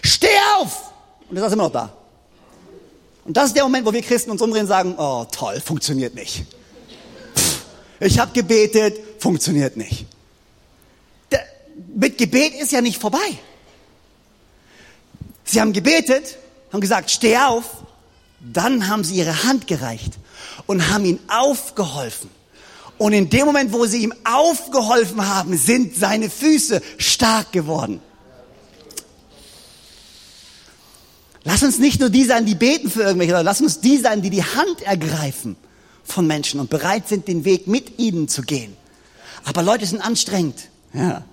[0.04, 0.92] Steh auf!
[1.28, 1.92] Und er ist immer noch da.
[3.24, 6.14] Und das ist der Moment, wo wir Christen uns umdrehen und sagen, oh toll, funktioniert
[6.14, 6.44] nicht.
[7.34, 7.62] Pff,
[7.98, 10.06] ich habe gebetet, funktioniert nicht.
[11.32, 11.44] Der,
[11.96, 13.36] mit Gebet ist ja nicht vorbei.
[15.42, 16.38] Sie haben gebetet,
[16.72, 17.64] haben gesagt, steh auf.
[18.38, 20.12] Dann haben sie ihre Hand gereicht
[20.66, 22.37] und haben ihn aufgeholfen
[22.98, 28.00] Und in dem Moment, wo sie ihm aufgeholfen haben, sind seine Füße stark geworden.
[31.44, 34.20] Lass uns nicht nur die sein, die beten für irgendwelche Leute, lass uns die sein,
[34.20, 35.56] die die Hand ergreifen
[36.04, 38.76] von Menschen und bereit sind, den Weg mit ihnen zu gehen.
[39.44, 40.68] Aber Leute sind anstrengend.
[40.92, 41.24] Ja.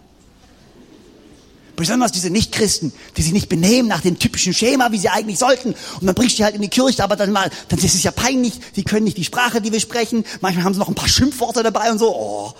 [1.75, 5.75] Besonders diese Nichtchristen, die sich nicht benehmen nach dem typischen Schema, wie sie eigentlich sollten.
[5.99, 8.03] Und dann bringst du die halt in die Kirche, aber dann mal, dann ist es
[8.03, 10.25] ja peinlich, die können nicht die Sprache, die wir sprechen.
[10.41, 12.15] Manchmal haben sie noch ein paar Schimpfworte dabei und so.
[12.15, 12.53] Oh.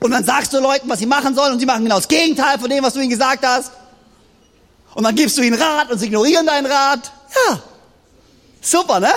[0.00, 2.58] Und dann sagst du Leuten, was sie machen sollen, und sie machen genau das Gegenteil
[2.58, 3.72] von dem, was du ihnen gesagt hast.
[4.94, 7.12] Und dann gibst du ihnen Rat und sie ignorieren deinen Rat.
[7.48, 7.62] Ja.
[8.60, 9.12] Super, ne?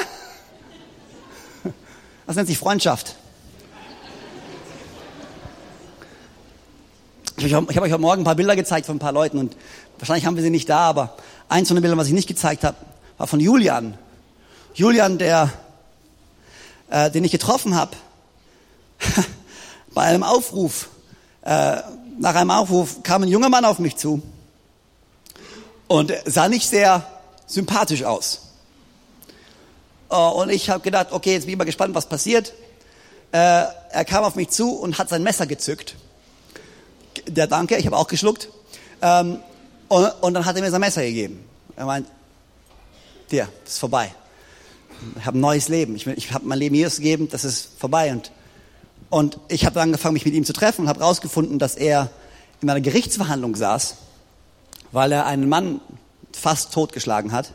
[2.25, 3.15] Das nennt sich Freundschaft.
[7.45, 9.57] Ich habe euch heute Morgen ein paar Bilder gezeigt von ein paar Leuten und
[9.99, 11.17] wahrscheinlich haben wir sie nicht da, aber
[11.49, 12.77] eins von den Bildern, was ich nicht gezeigt habe,
[13.17, 13.97] war von Julian.
[14.75, 15.51] Julian, der,
[16.89, 17.91] äh, den ich getroffen habe
[19.93, 20.87] bei einem Aufruf.
[21.41, 21.81] Äh,
[22.17, 24.21] nach einem Aufruf kam ein junger Mann auf mich zu
[25.87, 27.05] und sah nicht sehr
[27.45, 28.53] sympathisch aus.
[30.09, 32.53] Äh, und ich habe gedacht, okay, jetzt bin ich mal gespannt, was passiert.
[33.33, 35.97] Äh, er kam auf mich zu und hat sein Messer gezückt
[37.27, 38.49] der Danke, ich habe auch geschluckt.
[39.01, 39.39] Ähm,
[39.87, 41.43] und, und, dann hat er mir sein Messer gegeben.
[41.75, 42.07] Er meint,
[43.31, 44.13] dir, das ist vorbei.
[45.17, 45.95] Ich habe ein neues Leben.
[45.95, 48.11] Ich, ich habe mein Leben Jesus gegeben, das ist vorbei.
[48.11, 48.31] Und,
[49.09, 52.09] und ich habe angefangen, mich mit ihm zu treffen und habe herausgefunden, dass er
[52.61, 53.97] in einer Gerichtsverhandlung saß,
[54.91, 55.81] weil er einen Mann
[56.31, 57.53] fast totgeschlagen hat.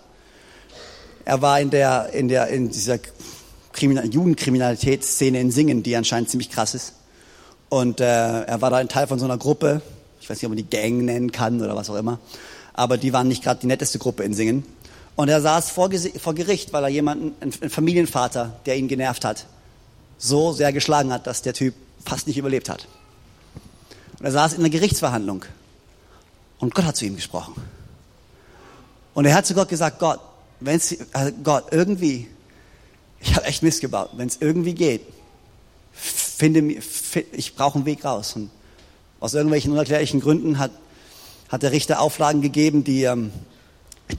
[1.24, 2.98] Er war in der, in der, in dieser
[3.72, 6.94] Kriminal Jugendkriminalitätsszene in Singen, die anscheinend ziemlich krass ist.
[7.68, 9.82] Und äh, er war da ein Teil von so einer Gruppe.
[10.20, 12.18] Ich weiß nicht, ob man die Gang nennen kann oder was auch immer.
[12.72, 14.64] Aber die waren nicht gerade die netteste Gruppe in Singen.
[15.16, 19.46] Und er saß vor, vor Gericht, weil er jemanden, einen Familienvater, der ihn genervt hat,
[20.16, 22.86] so sehr geschlagen hat, dass der Typ fast nicht überlebt hat.
[24.18, 25.44] Und er saß in einer Gerichtsverhandlung.
[26.58, 27.54] Und Gott hat zu ihm gesprochen.
[29.14, 30.20] Und er hat zu Gott gesagt, Gott,
[30.60, 32.28] wenn's, also Gott, irgendwie,
[33.20, 35.02] ich habe echt Mist gebaut, wenn es irgendwie geht,
[36.38, 36.60] finde,
[37.32, 38.36] ich brauche einen Weg raus.
[38.36, 38.50] Und
[39.20, 40.70] aus irgendwelchen unerklärlichen Gründen hat,
[41.48, 43.32] hat der Richter Auflagen gegeben, die, ähm,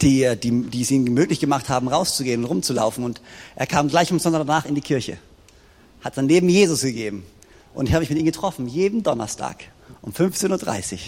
[0.02, 3.04] die, äh, die, die es ihm möglich gemacht haben, rauszugehen und rumzulaufen.
[3.06, 3.22] Und
[3.56, 5.18] er kam gleich am Sonntag danach in die Kirche,
[6.02, 7.26] hat dann neben Jesus gegeben.
[7.74, 9.64] Und ich habe mich mit ihm getroffen, jeden Donnerstag
[10.02, 11.00] um 15.30 Uhr.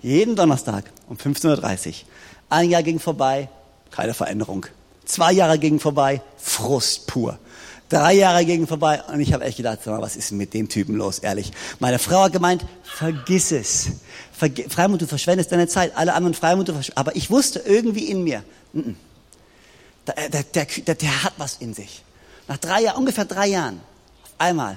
[0.00, 1.94] Jeden Donnerstag um 15.30 Uhr.
[2.48, 3.48] Ein Jahr ging vorbei,
[3.90, 4.64] keine Veränderung.
[5.04, 7.38] Zwei Jahre gingen vorbei, Frust pur.
[7.88, 11.20] Drei Jahre gingen vorbei und ich habe echt gedacht, was ist mit dem Typen los,
[11.20, 11.52] ehrlich.
[11.78, 13.88] Meine Frau hat gemeint, vergiss es.
[14.32, 15.96] Verge Freimut, du verschwendest deine Zeit.
[15.96, 18.96] Alle anderen Freimut, aber ich wusste irgendwie in mir, n
[20.06, 22.02] -n, der, der, der, der hat was in sich.
[22.46, 23.80] Nach drei Jahren, ungefähr drei Jahren,
[24.22, 24.76] auf einmal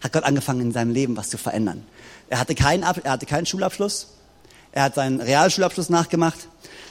[0.00, 1.84] hat Gott angefangen in seinem Leben was zu verändern.
[2.28, 4.08] Er hatte keinen, er hatte keinen Schulabschluss.
[4.72, 6.48] Er hat seinen Realschulabschluss nachgemacht,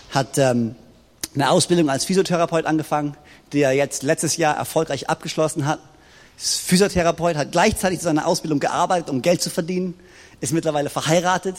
[0.10, 0.76] hat ähm,
[1.36, 3.16] eine Ausbildung als Physiotherapeut angefangen,
[3.56, 5.80] die er jetzt letztes Jahr erfolgreich abgeschlossen hat.
[6.38, 9.96] Ist Physiotherapeut, hat gleichzeitig seine Ausbildung gearbeitet, um Geld zu verdienen,
[10.42, 11.56] ist mittlerweile verheiratet,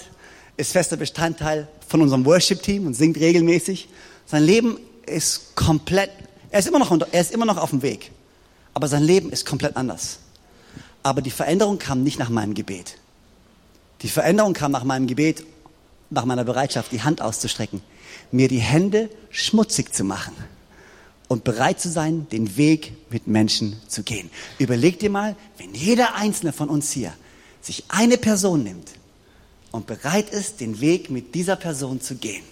[0.57, 3.89] ist fester Bestandteil von unserem Worship-Team und singt regelmäßig.
[4.27, 6.11] Sein Leben ist komplett,
[6.51, 8.13] er ist, immer noch, er ist immer noch auf dem Weg,
[8.75, 10.19] aber sein Leben ist komplett anders.
[11.03, 12.99] Aber die Veränderung kam nicht nach meinem Gebet.
[14.03, 15.45] Die Veränderung kam nach meinem Gebet,
[16.11, 17.81] nach meiner Bereitschaft, die Hand auszustrecken
[18.31, 20.35] mir die Hände schmutzig zu machen
[21.29, 24.31] und bereit zu sein, den Weg mit Menschen zu gehen.
[24.59, 27.12] Überleg dir mal, wenn jeder einzelne von uns hier
[27.61, 28.93] sich eine Person nimmt
[29.73, 32.45] und bereit ist, den Weg mit dieser Person zu gehen,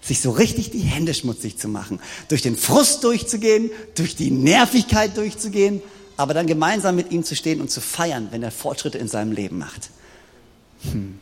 [0.00, 5.16] sich so richtig die Hände schmutzig zu machen, durch den Frust durchzugehen, durch die Nervigkeit
[5.16, 5.82] durchzugehen,
[6.16, 9.32] aber dann gemeinsam mit ihm zu stehen und zu feiern, wenn er Fortschritte in seinem
[9.32, 9.90] Leben macht.
[10.90, 11.18] Hm.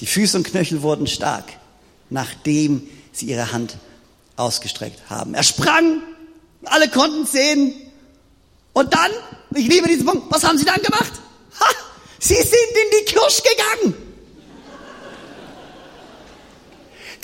[0.00, 1.46] Die Füße und Knöchel wurden stark
[2.10, 2.82] nachdem
[3.12, 3.78] sie ihre Hand
[4.38, 5.34] ausgestreckt haben.
[5.34, 6.02] Er sprang,
[6.64, 7.74] alle konnten sehen.
[8.72, 9.10] Und dann,
[9.54, 11.12] ich liebe diesen Punkt, was haben sie dann gemacht?
[11.60, 11.66] Ha,
[12.18, 14.07] sie sind in die Kirche gegangen.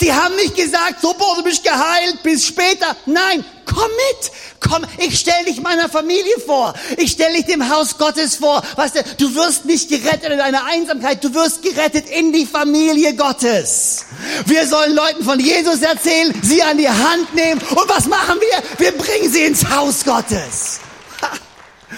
[0.01, 2.95] Die haben nicht gesagt, so, boah, du bist geheilt, bis später.
[3.05, 6.73] Nein, komm mit, komm, ich stelle dich meiner Familie vor.
[6.97, 8.61] Ich stelle dich dem Haus Gottes vor.
[8.75, 13.15] Weißt du, du wirst nicht gerettet in deiner Einsamkeit, du wirst gerettet in die Familie
[13.15, 14.05] Gottes.
[14.45, 17.61] Wir sollen Leuten von Jesus erzählen, sie an die Hand nehmen.
[17.61, 18.85] Und was machen wir?
[18.85, 20.79] Wir bringen sie ins Haus Gottes.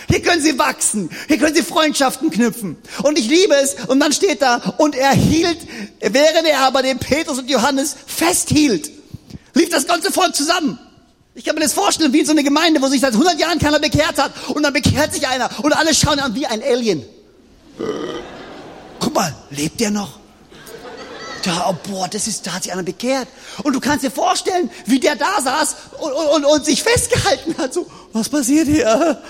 [0.07, 1.09] Hier können sie wachsen.
[1.27, 2.77] Hier können sie Freundschaften knüpfen.
[3.03, 3.75] Und ich liebe es.
[3.87, 5.59] Und dann steht da, und er hielt,
[5.99, 8.91] während er aber den Petrus und Johannes festhielt,
[9.53, 10.79] lief das ganze Volk zusammen.
[11.35, 13.59] Ich kann mir das vorstellen, wie in so eine Gemeinde, wo sich seit 100 Jahren
[13.59, 14.31] keiner bekehrt hat.
[14.49, 17.05] Und dann bekehrt sich einer und alle schauen an wie ein Alien.
[18.99, 20.19] Guck mal, lebt der noch?
[21.45, 23.27] Ja, oh, boah, das ist, da hat sich einer bekehrt.
[23.63, 27.73] Und du kannst dir vorstellen, wie der da saß und, und, und sich festgehalten hat.
[27.73, 29.21] So, was passiert hier?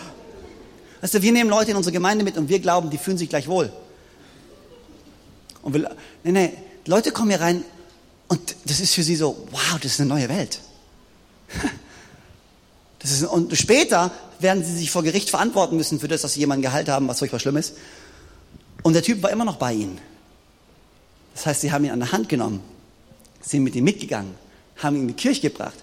[1.02, 3.30] Weißt du, wir nehmen Leute in unsere Gemeinde mit und wir glauben, die fühlen sich
[3.30, 3.72] gleich wohl.
[5.62, 6.54] Und wir, nee, nee,
[6.86, 7.64] Leute kommen hier rein
[8.28, 10.60] und das ist für sie so, wow, das ist eine neue Welt.
[13.00, 16.40] Das ist, und später werden sie sich vor Gericht verantworten müssen für das, dass sie
[16.40, 17.76] jemanden gehalten haben, was furchtbar schlimm ist.
[18.82, 20.00] Und der Typ war immer noch bei ihnen.
[21.36, 22.60] Das heißt, sie haben ihn an der Hand genommen,
[23.40, 24.34] sind mit ihm mitgegangen,
[24.78, 25.76] haben ihn in die Kirche gebracht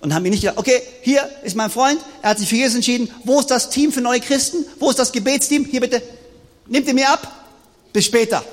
[0.00, 2.76] und haben ihn nicht gesagt, okay, hier ist mein Freund, er hat sich für Jesus
[2.76, 6.02] entschieden, wo ist das Team für neue Christen, wo ist das Gebetsteam, hier bitte,
[6.66, 7.30] nimmt ihr mir ab,
[7.92, 8.44] bis später.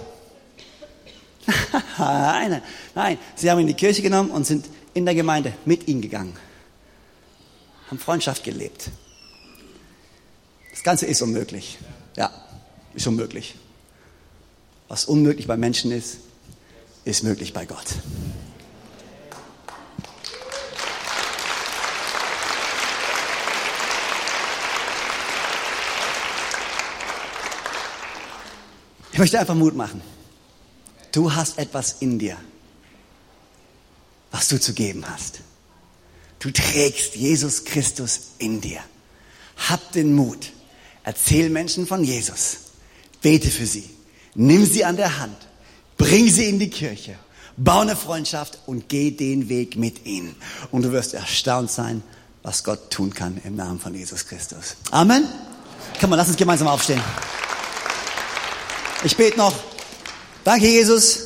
[1.97, 2.61] nein,
[2.93, 6.01] nein, sie haben ihn in die Kirche genommen und sind in der Gemeinde mit ihm
[6.01, 6.35] gegangen,
[7.89, 8.89] haben Freundschaft gelebt.
[10.71, 11.77] Das Ganze ist unmöglich.
[12.15, 12.31] Ja,
[12.93, 13.55] ist unmöglich.
[14.87, 16.17] Was unmöglich bei Menschen ist,
[17.05, 17.85] ist möglich bei Gott.
[29.17, 29.99] Ich möchte einfach Mut machen.
[31.11, 32.37] Du hast etwas in dir,
[34.29, 35.39] was du zu geben hast.
[36.37, 38.79] Du trägst Jesus Christus in dir.
[39.69, 40.51] Hab den Mut.
[41.03, 42.57] Erzähl Menschen von Jesus.
[43.23, 43.89] Bete für sie.
[44.35, 45.47] Nimm sie an der Hand.
[45.97, 47.15] Bring sie in die Kirche,
[47.57, 50.35] bau eine Freundschaft und geh den Weg mit ihnen.
[50.69, 52.03] Und du wirst erstaunt sein,
[52.43, 54.75] was Gott tun kann im Namen von Jesus Christus.
[54.91, 55.27] Amen.
[55.99, 57.01] Komm mal, lass uns gemeinsam aufstehen.
[59.07, 59.55] Ich bete noch.
[60.43, 61.21] Danke, Jesus,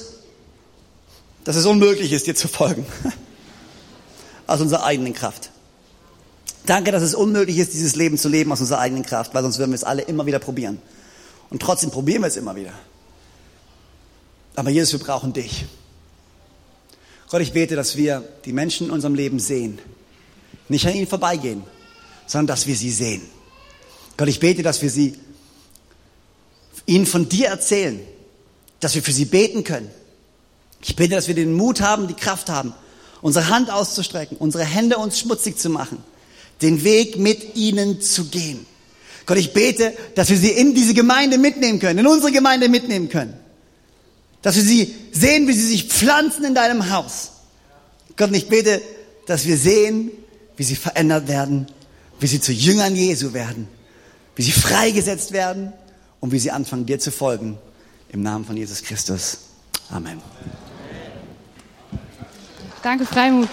[1.43, 2.85] dass es unmöglich ist, dir zu folgen.
[4.45, 5.49] Aus unserer eigenen Kraft.
[6.67, 9.57] Danke, dass es unmöglich ist, dieses Leben zu leben aus unserer eigenen Kraft, weil sonst
[9.57, 10.79] würden wir es alle immer wieder probieren.
[11.49, 12.73] Und trotzdem probieren wir es immer wieder.
[14.55, 15.65] Aber Jesus, wir brauchen dich.
[17.31, 19.79] Gott, ich bete, dass wir die Menschen in unserem Leben sehen.
[20.69, 21.63] Nicht an ihnen vorbeigehen,
[22.27, 23.23] sondern dass wir sie sehen.
[24.17, 25.17] Gott, ich bete, dass wir sie,
[26.85, 27.99] ihnen von dir erzählen,
[28.79, 29.89] dass wir für sie beten können.
[30.81, 32.73] Ich bete, dass wir den Mut haben, die Kraft haben,
[33.21, 35.99] unsere Hand auszustrecken, unsere Hände uns schmutzig zu machen,
[36.61, 38.65] den Weg mit ihnen zu gehen.
[39.27, 43.09] Gott, ich bete, dass wir sie in diese Gemeinde mitnehmen können, in unsere Gemeinde mitnehmen
[43.09, 43.33] können.
[44.41, 47.31] Dass wir sie sehen, wie sie sich pflanzen in deinem Haus.
[48.17, 48.81] Gott, ich bete,
[49.27, 50.09] dass wir sehen,
[50.57, 51.67] wie sie verändert werden,
[52.19, 53.67] wie sie zu Jüngern Jesu werden,
[54.35, 55.73] wie sie freigesetzt werden
[56.21, 57.57] und wie sie anfangen, dir zu folgen.
[58.09, 59.39] Im Namen von Jesus Christus.
[59.89, 60.21] Amen.
[62.81, 63.49] Danke, Freimut.